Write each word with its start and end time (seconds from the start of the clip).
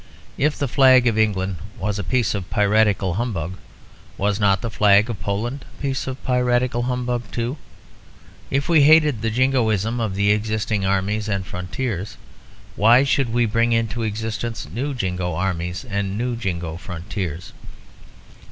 If 0.35 0.57
the 0.57 0.67
flag 0.67 1.05
of 1.05 1.15
England 1.19 1.57
was 1.77 1.99
a 1.99 2.03
piece 2.03 2.33
of 2.33 2.49
piratical 2.49 3.13
humbug, 3.21 3.57
was 4.17 4.39
not 4.39 4.61
the 4.61 4.71
flag 4.71 5.11
of 5.11 5.21
Poland 5.21 5.63
a 5.77 5.79
piece 5.79 6.07
of 6.07 6.23
piratical 6.25 6.81
humbug 6.81 7.25
too? 7.31 7.57
If 8.49 8.67
we 8.67 8.81
hated 8.81 9.21
the 9.21 9.29
jingoism 9.29 9.99
of 9.99 10.15
the 10.15 10.31
existing 10.31 10.83
armies 10.87 11.29
and 11.29 11.45
frontiers, 11.45 12.17
why 12.75 13.03
should 13.03 13.31
we 13.31 13.45
bring 13.45 13.73
into 13.73 14.01
existence 14.01 14.67
new 14.67 14.95
jingo 14.95 15.35
armies 15.35 15.85
and 15.85 16.17
new 16.17 16.35
jingo 16.35 16.77
frontiers? 16.77 17.53